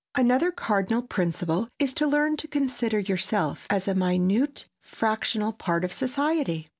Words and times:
Another 0.15 0.51
cardinal 0.51 1.03
principle 1.03 1.69
is 1.77 1.93
to 1.93 2.07
learn 2.07 2.35
to 2.37 2.47
consider 2.47 2.97
yourself 2.97 3.67
as 3.69 3.87
a 3.87 3.93
minute 3.93 4.67
fractional 4.81 5.53
part 5.53 5.83
of 5.85 5.93
society. 5.93 6.65